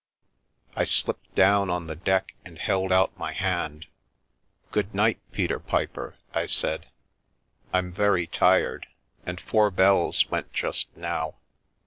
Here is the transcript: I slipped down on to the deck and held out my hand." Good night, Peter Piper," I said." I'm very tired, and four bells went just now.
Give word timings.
I 0.75 0.83
slipped 0.85 1.35
down 1.35 1.69
on 1.69 1.83
to 1.83 1.89
the 1.89 1.95
deck 1.95 2.33
and 2.43 2.57
held 2.57 2.91
out 2.91 3.15
my 3.19 3.33
hand." 3.33 3.85
Good 4.71 4.95
night, 4.95 5.19
Peter 5.31 5.59
Piper," 5.59 6.15
I 6.33 6.47
said." 6.47 6.87
I'm 7.71 7.93
very 7.93 8.25
tired, 8.25 8.87
and 9.27 9.39
four 9.39 9.69
bells 9.69 10.27
went 10.31 10.53
just 10.53 10.87
now. 10.97 11.35